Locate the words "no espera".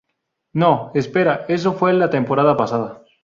0.53-1.45